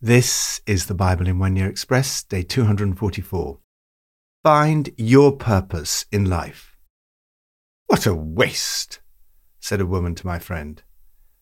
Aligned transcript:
This 0.00 0.60
is 0.64 0.86
the 0.86 0.94
Bible 0.94 1.26
in 1.26 1.40
One 1.40 1.56
Year 1.56 1.66
Express, 1.66 2.22
day 2.22 2.44
244. 2.44 3.58
Find 4.44 4.90
your 4.96 5.32
purpose 5.32 6.06
in 6.12 6.30
life. 6.30 6.76
What 7.88 8.06
a 8.06 8.14
waste, 8.14 9.00
said 9.58 9.80
a 9.80 9.86
woman 9.86 10.14
to 10.14 10.26
my 10.26 10.38
friend. 10.38 10.80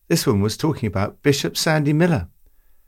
This 0.07 0.25
woman 0.25 0.41
was 0.41 0.57
talking 0.57 0.87
about 0.87 1.21
Bishop 1.21 1.55
Sandy 1.55 1.93
Millar, 1.93 2.29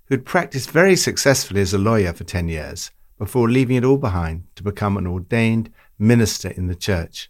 who'd 0.06 0.26
practiced 0.26 0.72
very 0.72 0.96
successfully 0.96 1.62
as 1.62 1.72
a 1.72 1.78
lawyer 1.78 2.14
for 2.14 2.24
10 2.24 2.50
years 2.50 2.90
before 3.20 3.48
leaving 3.48 3.76
it 3.76 3.86
all 3.86 3.98
behind 3.98 4.46
to 4.56 4.64
become 4.64 4.98
an 4.98 5.06
ordained 5.06 5.72
minister 6.00 6.50
in 6.50 6.66
the 6.66 6.74
church. 6.74 7.30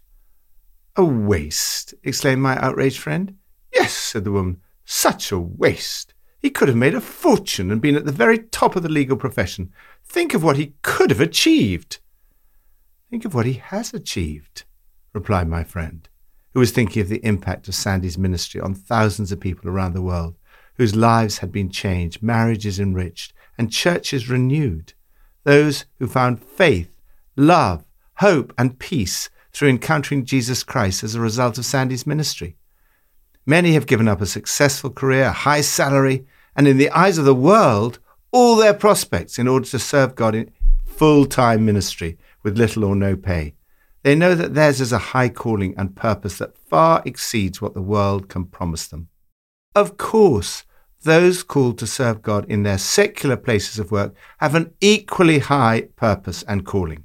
A 0.96 1.04
waste, 1.04 1.92
exclaimed 2.02 2.40
my 2.40 2.56
outraged 2.56 3.00
friend. 3.00 3.36
Yes, 3.70 3.92
said 3.92 4.24
the 4.24 4.32
woman, 4.32 4.62
such 4.86 5.30
a 5.30 5.38
waste. 5.38 6.14
He 6.40 6.50
could 6.50 6.68
have 6.68 6.76
made 6.76 6.94
a 6.94 7.00
fortune 7.00 7.70
and 7.70 7.80
been 7.80 7.96
at 7.96 8.06
the 8.06 8.12
very 8.12 8.38
top 8.38 8.74
of 8.74 8.82
the 8.82 8.88
legal 8.88 9.16
profession. 9.16 9.72
Think 10.04 10.32
of 10.32 10.42
what 10.42 10.56
he 10.56 10.74
could 10.82 11.10
have 11.10 11.20
achieved. 11.20 11.98
Think 13.10 13.24
of 13.24 13.34
what 13.34 13.46
he 13.46 13.54
has 13.54 13.92
achieved, 13.92 14.64
replied 15.12 15.48
my 15.48 15.64
friend, 15.64 16.08
who 16.54 16.60
was 16.60 16.70
thinking 16.70 17.02
of 17.02 17.08
the 17.08 17.24
impact 17.24 17.68
of 17.68 17.74
Sandy's 17.74 18.16
ministry 18.16 18.60
on 18.60 18.74
thousands 18.74 19.32
of 19.32 19.40
people 19.40 19.68
around 19.68 19.92
the 19.92 20.02
world, 20.02 20.36
whose 20.76 20.96
lives 20.96 21.38
had 21.38 21.52
been 21.52 21.68
changed, 21.70 22.22
marriages 22.22 22.80
enriched, 22.80 23.34
and 23.58 23.70
churches 23.70 24.30
renewed. 24.30 24.94
Those 25.44 25.84
who 25.98 26.06
found 26.06 26.42
faith, 26.42 26.90
love, 27.36 27.84
hope, 28.16 28.54
and 28.56 28.78
peace 28.78 29.28
through 29.52 29.68
encountering 29.68 30.24
Jesus 30.24 30.62
Christ 30.62 31.02
as 31.04 31.14
a 31.14 31.20
result 31.20 31.58
of 31.58 31.66
Sandy's 31.66 32.06
ministry. 32.06 32.56
Many 33.50 33.72
have 33.72 33.88
given 33.88 34.06
up 34.06 34.20
a 34.20 34.26
successful 34.26 34.90
career, 34.90 35.24
a 35.24 35.32
high 35.32 35.62
salary, 35.62 36.24
and 36.54 36.68
in 36.68 36.76
the 36.76 36.88
eyes 36.90 37.18
of 37.18 37.24
the 37.24 37.34
world, 37.34 37.98
all 38.30 38.54
their 38.54 38.72
prospects 38.72 39.40
in 39.40 39.48
order 39.48 39.66
to 39.70 39.78
serve 39.80 40.14
God 40.14 40.36
in 40.36 40.52
full 40.84 41.26
time 41.26 41.66
ministry 41.66 42.16
with 42.44 42.56
little 42.56 42.84
or 42.84 42.94
no 42.94 43.16
pay. 43.16 43.56
They 44.04 44.14
know 44.14 44.36
that 44.36 44.54
theirs 44.54 44.80
is 44.80 44.92
a 44.92 45.10
high 45.10 45.30
calling 45.30 45.74
and 45.76 45.96
purpose 45.96 46.38
that 46.38 46.56
far 46.56 47.02
exceeds 47.04 47.60
what 47.60 47.74
the 47.74 47.82
world 47.82 48.28
can 48.28 48.44
promise 48.44 48.86
them. 48.86 49.08
Of 49.74 49.96
course, 49.96 50.62
those 51.02 51.42
called 51.42 51.76
to 51.78 51.88
serve 51.88 52.22
God 52.22 52.48
in 52.48 52.62
their 52.62 52.78
secular 52.78 53.36
places 53.36 53.80
of 53.80 53.90
work 53.90 54.14
have 54.38 54.54
an 54.54 54.72
equally 54.80 55.40
high 55.40 55.88
purpose 55.96 56.44
and 56.44 56.64
calling, 56.64 57.02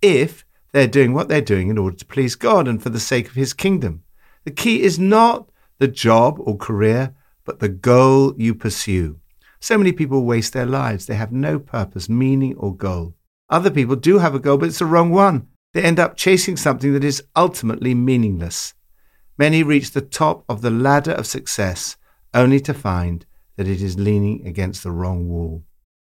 if 0.00 0.44
they're 0.70 0.86
doing 0.86 1.14
what 1.14 1.26
they're 1.26 1.40
doing 1.40 1.68
in 1.68 1.78
order 1.78 1.96
to 1.96 2.06
please 2.06 2.36
God 2.36 2.68
and 2.68 2.80
for 2.80 2.90
the 2.90 3.00
sake 3.00 3.26
of 3.26 3.34
His 3.34 3.52
kingdom. 3.52 4.04
The 4.44 4.52
key 4.52 4.82
is 4.82 4.96
not 4.96 5.49
the 5.80 5.88
job 5.88 6.36
or 6.38 6.56
career, 6.56 7.14
but 7.44 7.58
the 7.58 7.68
goal 7.68 8.34
you 8.36 8.54
pursue. 8.54 9.18
So 9.58 9.76
many 9.76 9.92
people 9.92 10.24
waste 10.24 10.52
their 10.52 10.66
lives. 10.66 11.06
They 11.06 11.16
have 11.16 11.32
no 11.32 11.58
purpose, 11.58 12.08
meaning, 12.08 12.54
or 12.56 12.76
goal. 12.76 13.14
Other 13.48 13.70
people 13.70 13.96
do 13.96 14.18
have 14.18 14.34
a 14.34 14.38
goal, 14.38 14.58
but 14.58 14.68
it's 14.68 14.78
the 14.78 14.84
wrong 14.84 15.10
one. 15.10 15.48
They 15.72 15.82
end 15.82 15.98
up 15.98 16.16
chasing 16.16 16.56
something 16.56 16.92
that 16.92 17.02
is 17.02 17.24
ultimately 17.34 17.94
meaningless. 17.94 18.74
Many 19.38 19.62
reach 19.62 19.92
the 19.92 20.02
top 20.02 20.44
of 20.48 20.60
the 20.60 20.70
ladder 20.70 21.12
of 21.12 21.26
success 21.26 21.96
only 22.34 22.60
to 22.60 22.74
find 22.74 23.24
that 23.56 23.66
it 23.66 23.80
is 23.80 23.98
leaning 23.98 24.46
against 24.46 24.82
the 24.82 24.92
wrong 24.92 25.28
wall. 25.28 25.64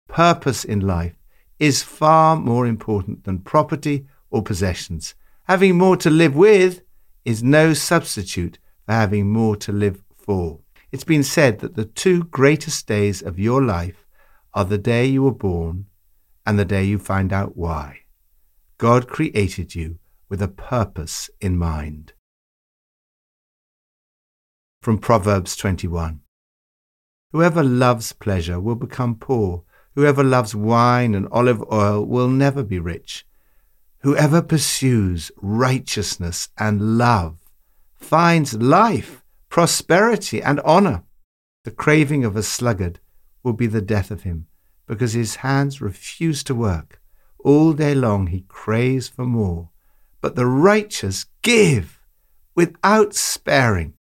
Purpose 0.07 0.63
in 0.63 0.79
life 0.79 1.17
is 1.59 1.83
far 1.83 2.37
more 2.37 2.65
important 2.65 3.25
than 3.25 3.39
property 3.39 4.07
or 4.29 4.41
possessions. 4.41 5.13
Having 5.43 5.77
more 5.77 5.97
to 5.97 6.09
live 6.09 6.35
with 6.35 6.81
is 7.25 7.43
no 7.43 7.73
substitute 7.73 8.59
having 8.95 9.29
more 9.29 9.55
to 9.57 9.71
live 9.71 10.01
for. 10.17 10.59
It's 10.91 11.03
been 11.03 11.23
said 11.23 11.59
that 11.59 11.75
the 11.75 11.85
two 11.85 12.23
greatest 12.23 12.87
days 12.87 13.21
of 13.21 13.39
your 13.39 13.61
life 13.61 14.05
are 14.53 14.65
the 14.65 14.77
day 14.77 15.05
you 15.05 15.23
were 15.23 15.31
born 15.31 15.87
and 16.45 16.57
the 16.57 16.65
day 16.65 16.83
you 16.83 16.97
find 16.97 17.33
out 17.33 17.57
why. 17.57 17.99
God 18.77 19.07
created 19.07 19.75
you 19.75 19.99
with 20.29 20.41
a 20.41 20.47
purpose 20.47 21.29
in 21.41 21.57
mind. 21.57 22.13
From 24.81 24.97
Proverbs 24.97 25.55
21 25.55 26.21
Whoever 27.31 27.63
loves 27.63 28.13
pleasure 28.13 28.59
will 28.59 28.75
become 28.75 29.15
poor. 29.15 29.63
Whoever 29.95 30.23
loves 30.23 30.55
wine 30.55 31.13
and 31.13 31.27
olive 31.31 31.61
oil 31.71 32.05
will 32.05 32.29
never 32.29 32.63
be 32.63 32.79
rich. 32.79 33.25
Whoever 34.03 34.41
pursues 34.41 35.31
righteousness 35.41 36.49
and 36.57 36.97
love 36.97 37.37
finds 37.97 38.53
life, 38.53 39.23
prosperity, 39.49 40.41
and 40.41 40.59
honor. 40.61 41.03
The 41.65 41.71
craving 41.71 42.23
of 42.23 42.35
a 42.35 42.43
sluggard 42.43 42.99
will 43.43 43.53
be 43.53 43.67
the 43.67 43.81
death 43.81 44.11
of 44.11 44.23
him, 44.23 44.47
because 44.87 45.13
his 45.13 45.37
hands 45.37 45.81
refuse 45.81 46.43
to 46.43 46.55
work. 46.55 47.01
All 47.39 47.73
day 47.73 47.93
long 47.93 48.27
he 48.27 48.45
craves 48.47 49.07
for 49.07 49.25
more, 49.25 49.69
but 50.21 50.35
the 50.35 50.45
righteous 50.45 51.25
give 51.41 51.99
without 52.55 53.13
sparing. 53.13 53.93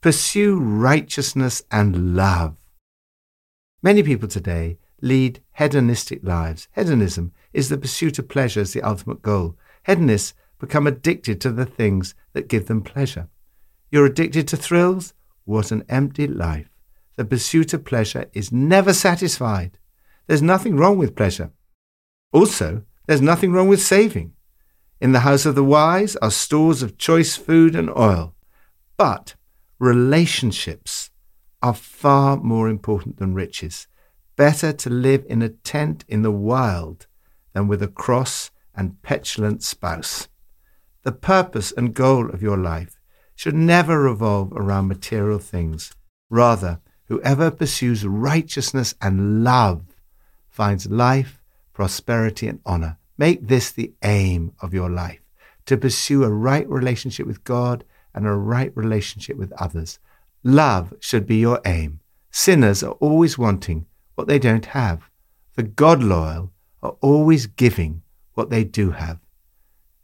Pursue 0.00 0.58
righteousness 0.58 1.62
and 1.70 2.16
love. 2.16 2.56
Many 3.82 4.02
people 4.02 4.28
today 4.28 4.78
lead 5.02 5.42
hedonistic 5.52 6.22
lives. 6.22 6.68
Hedonism 6.74 7.32
is 7.52 7.68
the 7.68 7.78
pursuit 7.78 8.18
of 8.18 8.28
pleasure 8.28 8.60
as 8.60 8.72
the 8.72 8.82
ultimate 8.82 9.22
goal. 9.22 9.56
Hedonists 9.84 10.34
become 10.60 10.86
addicted 10.86 11.40
to 11.40 11.50
the 11.50 11.66
things 11.66 12.14
that 12.34 12.48
give 12.48 12.66
them 12.66 12.82
pleasure. 12.82 13.28
You're 13.90 14.06
addicted 14.06 14.46
to 14.48 14.56
thrills? 14.56 15.14
What 15.44 15.72
an 15.72 15.84
empty 15.88 16.28
life. 16.28 16.68
The 17.16 17.24
pursuit 17.24 17.74
of 17.74 17.84
pleasure 17.84 18.26
is 18.32 18.52
never 18.52 18.92
satisfied. 18.92 19.78
There's 20.26 20.42
nothing 20.42 20.76
wrong 20.76 20.96
with 20.96 21.16
pleasure. 21.16 21.50
Also, 22.32 22.84
there's 23.06 23.20
nothing 23.20 23.52
wrong 23.52 23.68
with 23.68 23.82
saving. 23.82 24.34
In 25.00 25.12
the 25.12 25.20
house 25.20 25.46
of 25.46 25.54
the 25.54 25.64
wise 25.64 26.14
are 26.16 26.30
stores 26.30 26.82
of 26.82 26.98
choice 26.98 27.36
food 27.36 27.74
and 27.74 27.90
oil. 27.90 28.34
But 28.96 29.34
relationships 29.78 31.10
are 31.62 31.74
far 31.74 32.36
more 32.36 32.68
important 32.68 33.16
than 33.16 33.34
riches. 33.34 33.88
Better 34.36 34.72
to 34.74 34.90
live 34.90 35.24
in 35.28 35.42
a 35.42 35.48
tent 35.48 36.04
in 36.06 36.22
the 36.22 36.30
wild 36.30 37.06
than 37.54 37.66
with 37.66 37.82
a 37.82 37.88
cross 37.88 38.50
and 38.74 39.02
petulant 39.02 39.62
spouse. 39.62 40.28
The 41.02 41.12
purpose 41.12 41.72
and 41.72 41.94
goal 41.94 42.30
of 42.30 42.42
your 42.42 42.58
life 42.58 42.98
should 43.34 43.54
never 43.54 44.02
revolve 44.02 44.52
around 44.52 44.88
material 44.88 45.38
things. 45.38 45.94
Rather, 46.28 46.80
whoever 47.08 47.50
pursues 47.50 48.06
righteousness 48.06 48.94
and 49.00 49.42
love 49.42 49.82
finds 50.48 50.90
life, 50.90 51.42
prosperity, 51.72 52.48
and 52.48 52.60
honor. 52.66 52.98
Make 53.16 53.48
this 53.48 53.72
the 53.72 53.92
aim 54.02 54.52
of 54.60 54.74
your 54.74 54.90
life 54.90 55.20
to 55.66 55.76
pursue 55.76 56.24
a 56.24 56.30
right 56.30 56.68
relationship 56.68 57.26
with 57.26 57.44
God 57.44 57.84
and 58.14 58.26
a 58.26 58.32
right 58.32 58.72
relationship 58.76 59.36
with 59.36 59.52
others. 59.52 59.98
Love 60.42 60.92
should 61.00 61.26
be 61.26 61.36
your 61.36 61.60
aim. 61.64 62.00
Sinners 62.30 62.82
are 62.82 62.92
always 62.92 63.38
wanting 63.38 63.86
what 64.14 64.28
they 64.28 64.38
don't 64.38 64.66
have. 64.66 65.10
The 65.56 65.62
God 65.62 66.02
loyal 66.02 66.52
are 66.82 66.96
always 67.00 67.46
giving 67.46 68.02
what 68.34 68.50
they 68.50 68.64
do 68.64 68.90
have. 68.90 69.18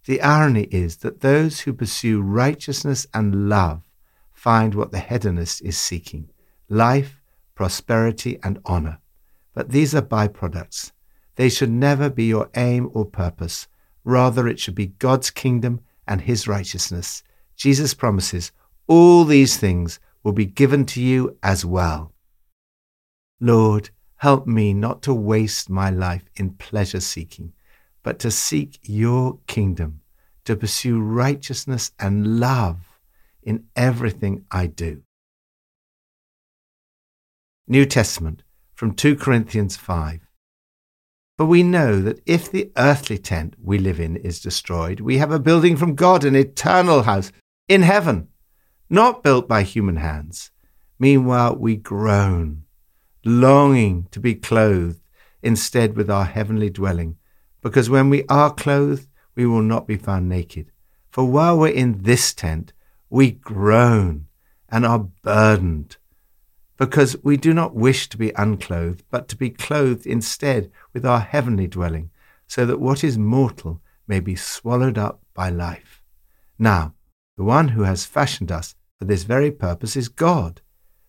The 0.06 0.22
irony 0.22 0.68
is 0.70 0.98
that 0.98 1.20
those 1.20 1.60
who 1.60 1.72
pursue 1.72 2.22
righteousness 2.22 3.08
and 3.12 3.48
love 3.48 3.82
find 4.32 4.72
what 4.72 4.92
the 4.92 5.00
hedonist 5.00 5.62
is 5.62 5.76
seeking 5.76 6.30
life, 6.68 7.20
prosperity, 7.56 8.38
and 8.42 8.60
honor. 8.64 8.98
But 9.52 9.70
these 9.70 9.94
are 9.96 10.02
byproducts. 10.02 10.92
They 11.34 11.48
should 11.48 11.70
never 11.70 12.08
be 12.08 12.24
your 12.26 12.50
aim 12.54 12.88
or 12.92 13.04
purpose. 13.04 13.66
Rather, 14.04 14.46
it 14.46 14.60
should 14.60 14.76
be 14.76 14.94
God's 14.98 15.30
kingdom 15.30 15.80
and 16.06 16.20
his 16.20 16.46
righteousness. 16.46 17.24
Jesus 17.56 17.92
promises 17.92 18.52
all 18.86 19.24
these 19.24 19.56
things 19.56 19.98
will 20.22 20.32
be 20.32 20.46
given 20.46 20.84
to 20.86 21.02
you 21.02 21.36
as 21.42 21.64
well. 21.64 22.12
Lord, 23.40 23.90
help 24.16 24.46
me 24.46 24.72
not 24.72 25.02
to 25.02 25.14
waste 25.14 25.68
my 25.68 25.90
life 25.90 26.30
in 26.36 26.50
pleasure 26.50 27.00
seeking 27.00 27.52
but 28.06 28.20
to 28.20 28.30
seek 28.30 28.78
your 28.84 29.40
kingdom, 29.48 30.00
to 30.44 30.54
pursue 30.54 31.00
righteousness 31.00 31.90
and 31.98 32.38
love 32.38 33.00
in 33.42 33.64
everything 33.74 34.44
I 34.48 34.68
do. 34.68 35.02
New 37.66 37.84
Testament 37.84 38.44
from 38.76 38.94
2 38.94 39.16
Corinthians 39.16 39.76
5. 39.76 40.20
For 41.36 41.46
we 41.46 41.64
know 41.64 42.00
that 42.00 42.20
if 42.26 42.48
the 42.48 42.70
earthly 42.76 43.18
tent 43.18 43.56
we 43.60 43.76
live 43.76 43.98
in 43.98 44.14
is 44.14 44.40
destroyed, 44.40 45.00
we 45.00 45.18
have 45.18 45.32
a 45.32 45.40
building 45.40 45.76
from 45.76 45.96
God, 45.96 46.24
an 46.24 46.36
eternal 46.36 47.02
house 47.02 47.32
in 47.66 47.82
heaven, 47.82 48.28
not 48.88 49.24
built 49.24 49.48
by 49.48 49.64
human 49.64 49.96
hands. 49.96 50.52
Meanwhile, 51.00 51.56
we 51.56 51.74
groan, 51.74 52.66
longing 53.24 54.06
to 54.12 54.20
be 54.20 54.36
clothed 54.36 55.00
instead 55.42 55.96
with 55.96 56.08
our 56.08 56.26
heavenly 56.26 56.70
dwelling 56.70 57.16
because 57.66 57.90
when 57.90 58.08
we 58.08 58.22
are 58.28 58.54
clothed, 58.54 59.08
we 59.34 59.44
will 59.44 59.60
not 59.60 59.88
be 59.88 59.96
found 59.96 60.28
naked. 60.28 60.70
For 61.10 61.24
while 61.24 61.58
we're 61.58 61.72
in 61.72 62.04
this 62.04 62.32
tent, 62.32 62.72
we 63.10 63.32
groan 63.32 64.28
and 64.68 64.86
are 64.86 65.08
burdened, 65.22 65.96
because 66.76 67.16
we 67.24 67.36
do 67.36 67.52
not 67.52 67.74
wish 67.74 68.08
to 68.10 68.16
be 68.16 68.30
unclothed, 68.36 69.02
but 69.10 69.26
to 69.26 69.36
be 69.36 69.50
clothed 69.50 70.06
instead 70.06 70.70
with 70.92 71.04
our 71.04 71.18
heavenly 71.18 71.66
dwelling, 71.66 72.10
so 72.46 72.64
that 72.66 72.78
what 72.78 73.02
is 73.02 73.18
mortal 73.18 73.80
may 74.06 74.20
be 74.20 74.36
swallowed 74.36 74.96
up 74.96 75.20
by 75.34 75.50
life. 75.50 76.04
Now, 76.60 76.94
the 77.36 77.42
one 77.42 77.70
who 77.70 77.82
has 77.82 78.06
fashioned 78.06 78.52
us 78.52 78.76
for 78.96 79.06
this 79.06 79.24
very 79.24 79.50
purpose 79.50 79.96
is 79.96 80.08
God, 80.08 80.60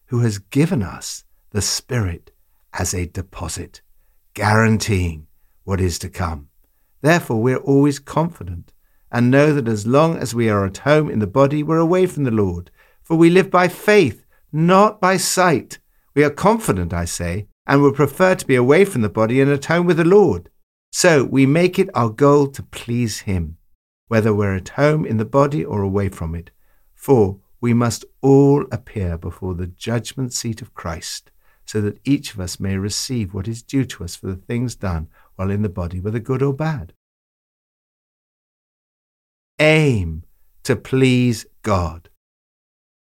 who 0.07 0.21
has 0.21 0.39
given 0.39 0.81
us 0.81 1.23
the 1.51 1.61
Spirit 1.61 2.31
as 2.73 2.95
a 2.95 3.05
deposit, 3.05 3.81
guaranteeing 4.33 5.27
what 5.67 5.81
is 5.81 5.99
to 5.99 6.09
come. 6.09 6.47
Therefore, 7.01 7.41
we 7.41 7.51
are 7.51 7.57
always 7.57 7.99
confident 7.99 8.71
and 9.11 9.29
know 9.29 9.53
that 9.53 9.67
as 9.67 9.85
long 9.85 10.15
as 10.15 10.33
we 10.33 10.49
are 10.49 10.65
at 10.65 10.77
home 10.77 11.09
in 11.09 11.19
the 11.19 11.27
body, 11.27 11.61
we're 11.61 11.77
away 11.77 12.05
from 12.05 12.23
the 12.23 12.31
Lord. 12.31 12.71
For 13.03 13.17
we 13.17 13.29
live 13.29 13.51
by 13.51 13.67
faith, 13.67 14.25
not 14.49 15.01
by 15.01 15.17
sight. 15.17 15.79
We 16.15 16.23
are 16.23 16.29
confident, 16.29 16.93
I 16.93 17.03
say, 17.03 17.47
and 17.65 17.81
would 17.81 17.95
prefer 17.95 18.33
to 18.35 18.47
be 18.47 18.55
away 18.55 18.85
from 18.85 19.01
the 19.01 19.09
body 19.09 19.41
and 19.41 19.51
at 19.51 19.65
home 19.65 19.85
with 19.85 19.97
the 19.97 20.05
Lord. 20.05 20.49
So 20.93 21.25
we 21.25 21.45
make 21.45 21.77
it 21.77 21.89
our 21.93 22.11
goal 22.11 22.47
to 22.47 22.63
please 22.63 23.19
Him, 23.21 23.57
whether 24.07 24.33
we're 24.33 24.55
at 24.55 24.69
home 24.69 25.05
in 25.05 25.17
the 25.17 25.25
body 25.25 25.65
or 25.65 25.81
away 25.81 26.07
from 26.07 26.33
it. 26.33 26.49
For 26.95 27.41
we 27.59 27.73
must 27.73 28.05
all 28.21 28.65
appear 28.71 29.17
before 29.17 29.53
the 29.53 29.67
judgment 29.67 30.31
seat 30.31 30.61
of 30.61 30.73
Christ, 30.73 31.29
so 31.65 31.81
that 31.81 31.99
each 32.05 32.33
of 32.33 32.39
us 32.39 32.57
may 32.57 32.77
receive 32.77 33.33
what 33.33 33.49
is 33.49 33.61
due 33.61 33.83
to 33.83 34.05
us 34.05 34.15
for 34.15 34.27
the 34.27 34.37
things 34.37 34.73
done 34.73 35.09
while 35.37 35.49
in 35.49 35.61
the 35.61 35.69
body, 35.69 36.01
whether 36.01 36.19
good 36.19 36.41
or 36.43 36.53
bad. 36.53 36.93
Aim 39.59 40.23
to 40.63 40.75
please 40.75 41.45
God. 41.63 42.09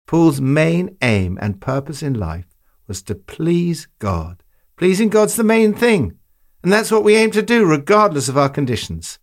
Paul's 0.05 0.39
main 0.39 0.95
aim 1.01 1.37
and 1.41 1.59
purpose 1.59 2.03
in 2.03 2.13
life 2.13 2.55
was 2.87 3.01
to 3.03 3.15
please 3.15 3.87
God. 3.99 4.43
Pleasing 4.77 5.09
God's 5.09 5.35
the 5.35 5.43
main 5.43 5.73
thing, 5.73 6.17
and 6.63 6.71
that's 6.71 6.91
what 6.91 7.03
we 7.03 7.15
aim 7.15 7.31
to 7.31 7.41
do 7.41 7.65
regardless 7.65 8.29
of 8.29 8.37
our 8.37 8.49
conditions. 8.49 9.19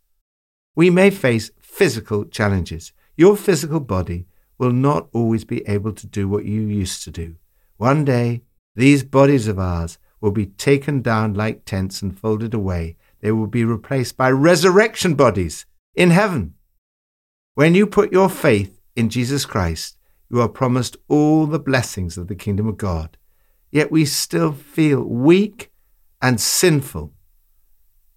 We 0.74 0.90
may 0.90 1.10
face 1.10 1.50
physical 1.60 2.24
challenges. 2.24 2.92
Your 3.16 3.36
physical 3.36 3.80
body 3.80 4.26
will 4.58 4.72
not 4.72 5.08
always 5.12 5.44
be 5.44 5.66
able 5.68 5.92
to 5.92 6.06
do 6.06 6.28
what 6.28 6.44
you 6.44 6.62
used 6.62 7.04
to 7.04 7.10
do. 7.10 7.36
One 7.76 8.04
day, 8.04 8.42
these 8.74 9.04
bodies 9.04 9.46
of 9.46 9.58
ours 9.58 9.98
will 10.24 10.30
be 10.30 10.46
taken 10.46 11.02
down 11.02 11.34
like 11.34 11.66
tents 11.66 12.00
and 12.00 12.18
folded 12.18 12.54
away. 12.54 12.96
They 13.20 13.30
will 13.30 13.46
be 13.46 13.62
replaced 13.62 14.16
by 14.16 14.30
resurrection 14.30 15.16
bodies 15.16 15.66
in 15.94 16.12
heaven. 16.12 16.54
When 17.56 17.74
you 17.74 17.86
put 17.86 18.10
your 18.10 18.30
faith 18.30 18.80
in 18.96 19.10
Jesus 19.10 19.44
Christ, 19.44 19.98
you 20.30 20.40
are 20.40 20.48
promised 20.48 20.96
all 21.08 21.44
the 21.44 21.58
blessings 21.58 22.16
of 22.16 22.28
the 22.28 22.34
kingdom 22.34 22.66
of 22.66 22.78
God. 22.78 23.18
Yet 23.70 23.92
we 23.92 24.06
still 24.06 24.54
feel 24.54 25.04
weak 25.04 25.70
and 26.22 26.40
sinful, 26.40 27.12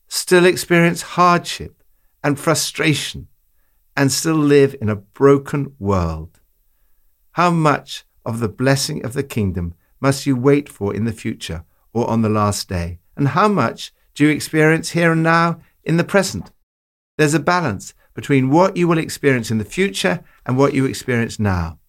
still 0.07 0.45
experience 0.45 1.01
hardship 1.01 1.83
and 2.23 2.39
frustration 2.39 3.27
and 3.97 4.13
still 4.13 4.37
live 4.37 4.77
in 4.79 4.87
a 4.87 4.95
broken 4.95 5.75
world. 5.77 6.39
How 7.31 7.51
much 7.51 8.05
of 8.25 8.39
the 8.39 8.47
blessing 8.47 9.03
of 9.03 9.11
the 9.11 9.23
kingdom 9.23 9.73
must 9.99 10.25
you 10.25 10.37
wait 10.37 10.69
for 10.69 10.95
in 10.95 11.03
the 11.03 11.11
future 11.11 11.65
or 11.97 12.07
on 12.09 12.21
the 12.21 12.29
last 12.29 12.69
day? 12.69 12.99
And 13.15 13.29
how 13.29 13.47
much 13.47 13.91
do 14.13 14.23
you 14.23 14.29
experience 14.29 14.91
here 14.91 15.11
and 15.11 15.23
now 15.23 15.59
in 15.83 15.97
the 15.97 16.03
present? 16.03 16.51
There's 17.17 17.33
a 17.33 17.39
balance 17.39 17.95
between 18.13 18.51
what 18.51 18.77
you 18.77 18.87
will 18.87 18.99
experience 18.99 19.49
in 19.49 19.57
the 19.57 19.65
future 19.65 20.23
and 20.45 20.57
what 20.57 20.75
you 20.75 20.85
experience 20.85 21.39
now. 21.39 21.79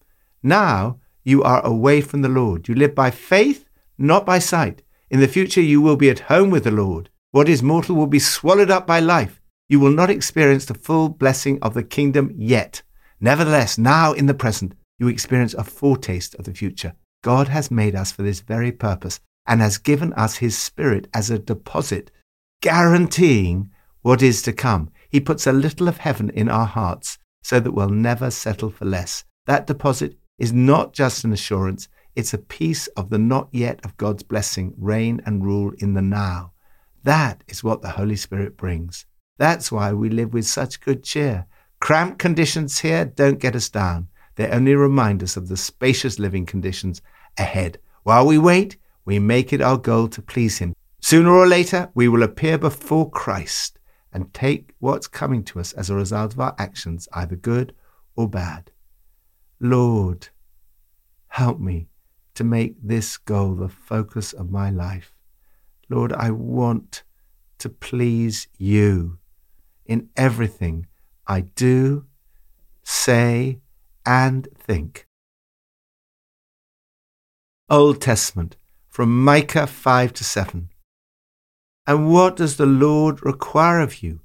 Now 0.43 0.99
you 1.25 1.43
are 1.43 1.65
away 1.65 2.01
from 2.01 2.23
the 2.23 2.29
Lord. 2.41 2.69
You 2.69 2.75
live 2.75 2.95
by 2.95 3.11
faith, 3.11 3.69
not 3.99 4.25
by 4.25 4.39
sight. 4.39 4.83
In 5.11 5.21
the 5.21 5.29
future, 5.29 5.61
you 5.61 5.83
will 5.83 5.97
be 5.97 6.11
at 6.11 6.31
home 6.31 6.51
with 6.51 6.65
the 6.65 6.71
Lord. 6.71 7.11
What 7.33 7.49
is 7.49 7.63
mortal 7.63 7.97
will 7.97 8.07
be 8.07 8.19
swallowed 8.19 8.71
up 8.71 8.87
by 8.87 9.01
life. 9.01 9.41
You 9.69 9.79
will 9.81 9.91
not 9.91 10.09
experience 10.09 10.65
the 10.65 10.75
full 10.75 11.11
blessing 11.11 11.59
of 11.61 11.75
the 11.75 11.83
kingdom 11.83 12.33
yet. 12.35 12.83
Nevertheless, 13.21 13.77
now 13.77 14.15
in 14.15 14.25
the 14.25 14.41
present, 14.45 14.73
you 14.99 15.09
experience 15.09 15.53
a 15.53 15.65
foretaste 15.65 16.35
of 16.37 16.47
the 16.47 16.55
future. 16.55 16.95
God 17.23 17.49
has 17.49 17.71
made 17.71 17.95
us 17.95 18.13
for 18.13 18.23
this 18.23 18.41
very 18.41 18.73
purpose 18.73 19.21
and 19.49 19.63
has 19.63 19.79
given 19.79 20.13
us 20.13 20.37
his 20.37 20.57
spirit 20.57 21.09
as 21.15 21.31
a 21.31 21.39
deposit, 21.39 22.11
guaranteeing 22.61 23.71
what 24.03 24.23
is 24.23 24.43
to 24.43 24.53
come. 24.53 24.91
He 25.09 25.19
puts 25.19 25.47
a 25.47 25.53
little 25.53 25.89
of 25.89 25.97
heaven 25.97 26.31
in 26.31 26.49
our 26.49 26.67
hearts 26.67 27.19
so 27.43 27.59
that 27.59 27.73
we'll 27.73 27.89
never 27.89 28.31
settle 28.31 28.71
for 28.71 28.85
less. 28.85 29.25
That 29.47 29.67
deposit 29.67 30.19
is 30.39 30.53
not 30.53 30.93
just 30.93 31.25
an 31.25 31.33
assurance, 31.33 31.89
it's 32.15 32.35
a 32.35 32.39
piece 32.39 32.89
of 32.89 33.11
the 33.11 33.19
not 33.19 33.49
yet 33.51 33.81
of 33.85 33.97
God's 33.97 34.23
blessing, 34.23 34.75
reign 34.77 35.23
and 35.25 35.45
rule 35.45 35.73
in 35.79 35.95
the 35.95 36.03
now. 36.03 36.53
That 37.05 37.43
is 37.49 37.65
what 37.65 37.81
the 37.81 37.91
Holy 37.91 38.17
Spirit 38.17 38.57
brings. 38.57 39.07
That's 39.39 39.73
why 39.73 39.93
we 39.93 40.11
live 40.11 40.35
with 40.35 40.47
such 40.47 40.81
good 40.81 41.03
cheer. 41.05 41.47
Cramped 41.81 42.19
conditions 42.19 42.81
here 42.81 43.05
don't 43.05 43.39
get 43.39 43.57
us 43.57 43.69
down. 43.69 44.09
They 44.35 44.49
only 44.49 44.75
remind 44.75 45.23
us 45.23 45.37
of 45.37 45.49
the 45.49 45.57
spacious 45.57 46.19
living 46.19 46.45
conditions 46.45 47.01
ahead. 47.39 47.79
While 48.03 48.27
we 48.27 48.37
wait, 48.37 48.77
we 49.09 49.19
make 49.19 49.55
it 49.55 49.63
our 49.63 49.79
goal 49.79 50.07
to 50.07 50.21
please 50.21 50.59
Him. 50.59 50.75
Sooner 51.01 51.31
or 51.31 51.47
later, 51.47 51.91
we 51.95 52.09
will 52.09 52.23
appear 52.23 52.59
before 52.59 53.11
Christ 53.11 53.79
and 54.13 54.35
take 54.35 54.75
what's 54.81 55.07
coming 55.07 55.43
to 55.45 55.61
us 55.61 55.73
as 55.73 55.89
a 55.89 55.95
result 55.95 56.35
of 56.35 56.41
our 56.41 56.55
actions, 56.59 57.09
either 57.15 57.35
good 57.35 57.75
or 58.17 58.29
bad. 58.29 58.71
Lord, 59.61 60.29
help 61.29 61.59
me 61.59 61.89
to 62.35 62.45
make 62.45 62.77
this 62.83 63.17
goal 63.17 63.55
the 63.55 63.71
focus 63.71 64.35
of 64.35 64.51
my 64.51 64.69
life. 64.69 65.15
Lord, 65.89 66.13
I 66.13 66.31
want 66.31 67.03
to 67.61 67.71
please 67.71 68.47
you 68.59 69.21
in 69.87 70.11
everything 70.19 70.87
I 71.27 71.41
do, 71.41 72.05
say, 72.85 73.61
and 74.05 74.49
think. 74.55 75.07
Old 77.71 78.03
Testament 78.03 78.59
from 78.99 79.23
Micah 79.23 79.69
5 79.69 80.13
to 80.13 80.25
7. 80.25 80.71
And 81.87 82.11
what 82.11 82.35
does 82.35 82.57
the 82.57 82.67
Lord 82.67 83.25
require 83.25 83.79
of 83.79 84.03
you? 84.03 84.23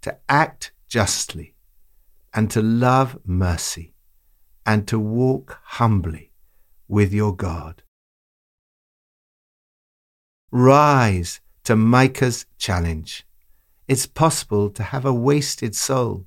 To 0.00 0.16
act 0.30 0.72
justly, 0.88 1.54
and 2.32 2.50
to 2.50 2.62
love 2.62 3.18
mercy, 3.26 3.92
and 4.64 4.88
to 4.88 4.98
walk 4.98 5.60
humbly 5.64 6.32
with 6.88 7.12
your 7.12 7.36
God. 7.36 7.82
Rise 10.50 11.42
to 11.64 11.76
Micah's 11.76 12.46
challenge 12.56 13.26
it's 13.86 14.06
possible 14.06 14.70
to 14.70 14.82
have 14.82 15.04
a 15.04 15.12
wasted 15.12 15.76
soul. 15.76 16.24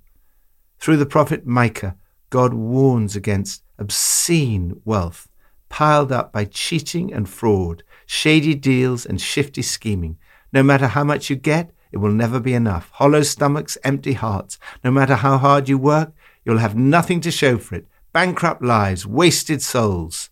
Through 0.77 0.97
the 0.97 1.07
prophet 1.07 1.47
Micah, 1.47 1.97
God 2.29 2.53
warns 2.53 3.15
against 3.15 3.63
obscene 3.79 4.81
wealth 4.85 5.27
piled 5.69 6.11
up 6.11 6.31
by 6.31 6.45
cheating 6.45 7.13
and 7.13 7.27
fraud, 7.27 7.83
shady 8.07 8.55
deals 8.55 9.05
and 9.05 9.21
shifty 9.21 9.61
scheming. 9.61 10.17
No 10.51 10.63
matter 10.63 10.87
how 10.87 11.03
much 11.03 11.29
you 11.29 11.35
get, 11.35 11.71
it 11.91 11.97
will 11.97 12.11
never 12.11 12.39
be 12.39 12.53
enough. 12.53 12.89
Hollow 12.93 13.21
stomachs, 13.21 13.77
empty 13.83 14.13
hearts. 14.13 14.57
No 14.83 14.89
matter 14.89 15.15
how 15.15 15.37
hard 15.37 15.69
you 15.69 15.77
work, 15.77 16.13
you'll 16.43 16.57
have 16.57 16.75
nothing 16.75 17.21
to 17.21 17.31
show 17.31 17.57
for 17.59 17.75
it. 17.75 17.85
Bankrupt 18.13 18.63
lives, 18.63 19.05
wasted 19.05 19.61
souls. 19.61 20.31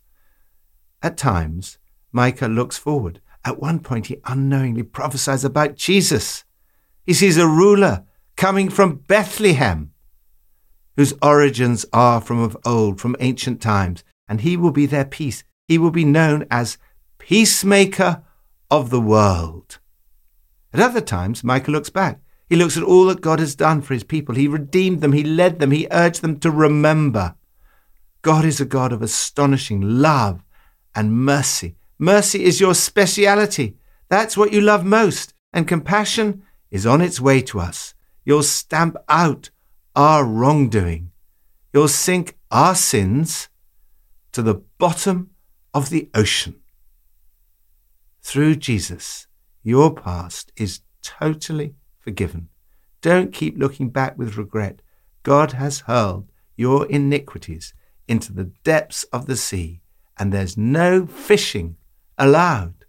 At 1.04 1.18
times, 1.18 1.78
Micah 2.12 2.48
looks 2.48 2.78
forward. 2.78 3.22
At 3.44 3.60
one 3.60 3.80
point, 3.80 4.08
he 4.08 4.18
unknowingly 4.26 4.84
prophesies 4.84 5.44
about 5.44 5.76
Jesus. 5.76 6.46
He 7.06 7.14
sees 7.14 7.38
a 7.38 7.48
ruler 7.48 8.06
coming 8.36 8.70
from 8.70 9.04
Bethlehem, 9.08 9.92
whose 10.96 11.14
origins 11.22 11.86
are 11.94 12.22
from 12.22 12.40
of 12.40 12.58
old, 12.66 13.00
from 13.00 13.16
ancient 13.20 13.62
times, 13.62 14.04
and 14.28 14.42
he 14.42 14.58
will 14.58 14.72
be 14.72 14.86
their 14.86 15.06
peace. 15.06 15.44
He 15.68 15.78
will 15.78 15.92
be 15.92 16.06
known 16.06 16.48
as 16.50 16.78
peacemaker 17.28 18.22
of 18.70 18.92
the 18.92 19.02
world. 19.02 19.80
At 20.72 20.80
other 20.80 21.02
times, 21.02 21.44
Micah 21.44 21.72
looks 21.72 21.90
back. 21.90 22.20
He 22.48 22.56
looks 22.56 22.78
at 22.78 22.84
all 22.84 23.06
that 23.06 23.22
God 23.22 23.40
has 23.40 23.56
done 23.56 23.82
for 23.82 23.96
his 23.96 24.04
people. 24.04 24.36
He 24.36 24.48
redeemed 24.48 25.02
them, 25.02 25.12
he 25.12 25.24
led 25.24 25.58
them, 25.58 25.72
he 25.72 25.88
urged 25.90 26.22
them 26.22 26.40
to 26.42 26.52
remember. 26.52 27.34
God 28.22 28.46
is 28.46 28.62
a 28.62 28.66
God 28.66 28.94
of 28.94 29.02
astonishing 29.02 29.82
love 29.82 30.44
and 30.94 31.14
mercy. 31.14 31.76
Mercy 31.98 32.44
is 32.44 32.60
your 32.60 32.76
speciality. 32.76 33.76
That's 34.08 34.38
what 34.38 34.54
you 34.54 34.62
love 34.62 34.86
most. 34.86 35.34
And 35.52 35.68
compassion 35.68 36.44
is 36.70 36.86
on 36.86 37.02
its 37.02 37.20
way 37.20 37.42
to 37.42 37.60
us. 37.60 37.96
You'll 38.24 38.44
stamp 38.44 38.98
out 39.10 39.50
our 39.96 40.24
wrongdoing. 40.24 41.12
You'll 41.74 41.88
sink 41.88 42.38
our 42.52 42.76
sins 42.76 43.50
to 44.34 44.44
the 44.44 44.62
bottom 44.78 45.32
of 45.74 45.90
the 45.90 46.12
ocean. 46.14 46.62
Through 48.26 48.56
Jesus, 48.56 49.28
your 49.62 49.94
past 49.94 50.52
is 50.58 50.82
totally 51.04 51.76
forgiven. 52.00 52.50
Don't 53.02 53.32
keep 53.32 53.56
looking 53.56 53.90
back 53.90 54.18
with 54.18 54.36
regret. 54.36 54.82
God 55.22 55.52
has 55.52 55.82
hurled 55.82 56.32
your 56.58 56.88
iniquities 56.88 57.76
into 58.08 58.34
the 58.34 58.46
depths 58.64 59.04
of 59.14 59.28
the 59.28 59.36
sea, 59.36 59.84
and 60.18 60.34
there's 60.34 60.58
no 60.58 61.06
fishing 61.06 61.78
allowed. 62.18 62.86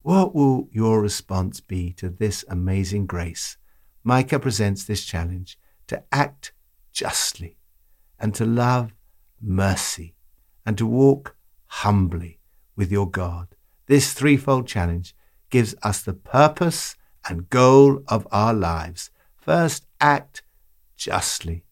What 0.00 0.34
will 0.34 0.66
your 0.72 1.02
response 1.02 1.60
be 1.60 1.92
to 1.98 2.08
this 2.08 2.42
amazing 2.48 3.04
grace? 3.04 3.58
Micah 4.02 4.40
presents 4.40 4.84
this 4.84 5.04
challenge 5.04 5.58
to 5.88 6.02
act 6.10 6.54
justly 6.90 7.58
and 8.18 8.34
to 8.36 8.46
love 8.46 8.94
mercy 9.42 10.14
and 10.64 10.78
to 10.78 10.86
walk 10.86 11.36
humbly 11.66 12.40
with 12.74 12.90
your 12.90 13.10
God. 13.10 13.56
This 13.86 14.12
threefold 14.12 14.66
challenge 14.66 15.14
gives 15.50 15.74
us 15.82 16.02
the 16.02 16.14
purpose 16.14 16.96
and 17.28 17.50
goal 17.50 18.02
of 18.08 18.26
our 18.30 18.54
lives. 18.54 19.10
First, 19.36 19.86
act 20.00 20.42
justly. 20.96 21.64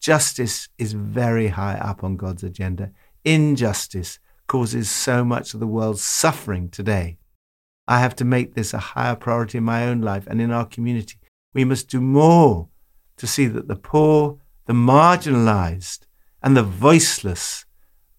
Justice 0.00 0.68
is 0.78 0.92
very 0.92 1.48
high 1.48 1.74
up 1.74 2.04
on 2.04 2.16
God's 2.16 2.42
agenda. 2.42 2.90
Injustice 3.24 4.18
causes 4.46 4.90
so 4.90 5.24
much 5.24 5.54
of 5.54 5.60
the 5.60 5.66
world's 5.66 6.04
suffering 6.04 6.68
today. 6.68 7.16
I 7.88 8.00
have 8.00 8.14
to 8.16 8.24
make 8.24 8.54
this 8.54 8.74
a 8.74 8.78
higher 8.78 9.16
priority 9.16 9.58
in 9.58 9.64
my 9.64 9.86
own 9.86 10.00
life 10.00 10.26
and 10.26 10.40
in 10.40 10.50
our 10.50 10.66
community. 10.66 11.18
We 11.54 11.64
must 11.64 11.88
do 11.88 12.00
more 12.00 12.68
to 13.16 13.26
see 13.26 13.46
that 13.46 13.68
the 13.68 13.76
poor, 13.76 14.38
the 14.66 14.72
marginalized, 14.72 16.00
and 16.42 16.56
the 16.56 16.62
voiceless 16.62 17.64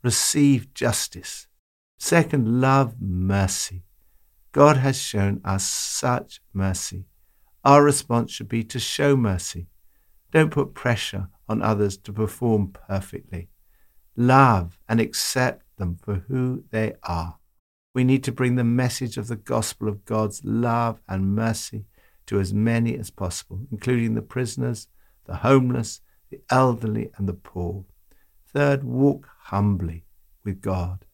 receive 0.03 0.73
justice. 0.73 1.47
Second, 2.05 2.61
love 2.61 3.01
mercy. 3.01 3.81
God 4.51 4.77
has 4.77 4.95
shown 4.95 5.41
us 5.43 5.65
such 5.65 6.39
mercy. 6.53 7.07
Our 7.63 7.83
response 7.83 8.31
should 8.31 8.47
be 8.47 8.63
to 8.65 8.79
show 8.79 9.17
mercy. 9.17 9.69
Don't 10.31 10.51
put 10.51 10.75
pressure 10.75 11.29
on 11.49 11.63
others 11.63 11.97
to 11.97 12.13
perform 12.13 12.73
perfectly. 12.87 13.49
Love 14.15 14.77
and 14.87 14.99
accept 14.99 15.65
them 15.77 15.97
for 15.99 16.25
who 16.27 16.65
they 16.69 16.93
are. 17.01 17.39
We 17.95 18.03
need 18.03 18.23
to 18.25 18.31
bring 18.31 18.53
the 18.53 18.63
message 18.63 19.17
of 19.17 19.27
the 19.27 19.35
gospel 19.35 19.87
of 19.87 20.05
God's 20.05 20.45
love 20.45 21.01
and 21.09 21.33
mercy 21.33 21.85
to 22.27 22.39
as 22.39 22.53
many 22.53 22.95
as 22.95 23.09
possible, 23.09 23.61
including 23.71 24.13
the 24.13 24.21
prisoners, 24.21 24.89
the 25.25 25.37
homeless, 25.37 26.01
the 26.29 26.39
elderly, 26.51 27.09
and 27.17 27.27
the 27.27 27.33
poor. 27.33 27.83
Third, 28.53 28.83
walk 28.83 29.27
humbly 29.45 30.05
with 30.43 30.61
God. 30.61 31.04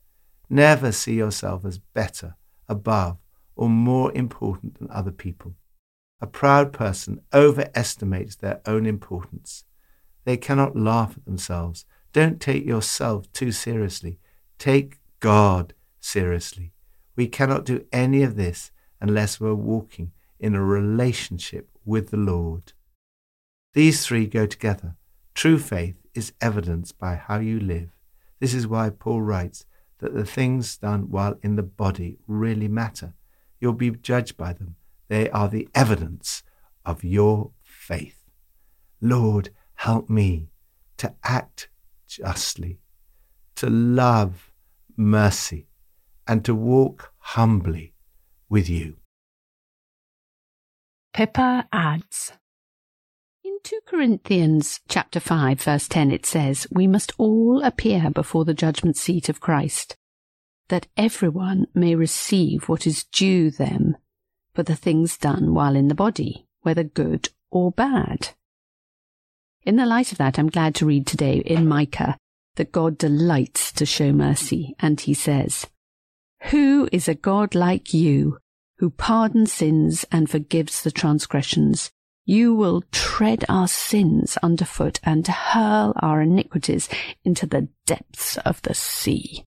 Never 0.53 0.91
see 0.91 1.13
yourself 1.13 1.63
as 1.63 1.77
better, 1.77 2.36
above, 2.67 3.17
or 3.55 3.70
more 3.70 4.12
important 4.12 4.77
than 4.77 4.91
other 4.91 5.10
people. 5.10 5.55
A 6.20 6.27
proud 6.27 6.74
person 6.74 7.22
overestimates 7.34 8.36
their 8.36 8.60
own 8.65 8.86
importance. 8.86 9.63
They 10.25 10.36
cannot 10.36 10.75
laugh 10.75 11.15
at 11.15 11.24
themselves. 11.24 11.86
Don't 12.12 12.41
take 12.41 12.65
yourself 12.65 13.31
too 13.31 13.53
seriously. 13.53 14.20
Take 14.60 15.00
God 15.22 15.74
seriously. 16.01 16.74
We 17.15 17.27
cannot 17.27 17.63
do 17.63 17.86
any 17.93 18.22
of 18.22 18.36
this 18.36 18.72
unless 19.00 19.39
we're 19.39 19.55
walking 19.55 20.12
in 20.38 20.53
a 20.53 20.62
relationship 20.62 21.70
with 21.86 22.10
the 22.10 22.17
Lord. 22.17 22.74
These 23.74 24.05
three 24.05 24.27
go 24.27 24.46
together. 24.46 24.98
True 25.34 25.58
faith 25.58 25.96
is 26.13 26.34
evidenced 26.41 26.98
by 26.98 27.15
how 27.15 27.39
you 27.39 27.58
live. 27.58 27.96
This 28.41 28.53
is 28.53 28.67
why 28.67 28.89
Paul 28.89 29.22
writes 29.22 29.65
that 30.01 30.13
the 30.13 30.25
things 30.25 30.77
done 30.77 31.10
while 31.10 31.38
in 31.41 31.55
the 31.55 31.63
body 31.63 32.17
really 32.27 32.67
matter. 32.67 33.13
You'll 33.60 33.74
be 33.74 33.91
judged 33.91 34.36
by 34.36 34.53
them. 34.53 34.75
They 35.08 35.29
are 35.29 35.48
the 35.48 35.70
evidence 35.74 36.43
of 36.86 37.03
your 37.03 37.51
faith. 37.63 38.24
Lord, 39.00 39.51
help 39.75 40.10
me 40.10 40.50
to 40.98 41.13
act 41.24 41.70
justly, 42.08 42.79
to 43.55 43.70
love 43.70 44.51
mercy, 44.98 45.67
and 46.27 46.43
to 46.46 46.55
walk 46.55 47.13
humbly 47.20 47.93
with 48.50 48.70
you. 48.70 48.98
Pippa 51.13 51.67
adds. 51.72 52.34
In 53.61 53.69
2 53.69 53.79
Corinthians 53.85 54.79
chapter 54.87 55.19
5 55.19 55.61
verse 55.61 55.87
10 55.87 56.11
it 56.11 56.25
says, 56.25 56.65
We 56.71 56.87
must 56.87 57.13
all 57.19 57.61
appear 57.61 58.09
before 58.09 58.43
the 58.43 58.55
judgment 58.55 58.97
seat 58.97 59.29
of 59.29 59.39
Christ, 59.39 59.95
that 60.69 60.87
everyone 60.97 61.67
may 61.75 61.93
receive 61.93 62.67
what 62.67 62.87
is 62.87 63.03
due 63.03 63.51
them 63.51 63.97
for 64.55 64.63
the 64.63 64.75
things 64.75 65.15
done 65.15 65.53
while 65.53 65.75
in 65.75 65.89
the 65.89 65.95
body, 65.95 66.47
whether 66.61 66.83
good 66.83 67.29
or 67.51 67.71
bad. 67.71 68.29
In 69.61 69.75
the 69.75 69.85
light 69.85 70.11
of 70.11 70.17
that, 70.17 70.39
I'm 70.39 70.49
glad 70.49 70.73
to 70.75 70.87
read 70.87 71.05
today 71.05 71.37
in 71.37 71.67
Micah 71.67 72.17
that 72.55 72.71
God 72.71 72.97
delights 72.97 73.71
to 73.73 73.85
show 73.85 74.11
mercy, 74.11 74.75
and 74.79 74.99
he 74.99 75.13
says, 75.13 75.67
Who 76.49 76.89
is 76.91 77.07
a 77.07 77.13
God 77.13 77.53
like 77.53 77.93
you, 77.93 78.39
who 78.79 78.89
pardons 78.89 79.53
sins 79.53 80.03
and 80.11 80.27
forgives 80.31 80.81
the 80.81 80.91
transgressions? 80.91 81.91
You 82.31 82.55
will 82.55 82.81
tread 82.93 83.43
our 83.50 83.67
sins 83.67 84.38
underfoot 84.41 85.01
and 85.03 85.27
hurl 85.27 85.91
our 85.97 86.21
iniquities 86.21 86.88
into 87.25 87.45
the 87.45 87.67
depths 87.85 88.38
of 88.38 88.61
the 88.61 88.73
sea. 88.73 89.43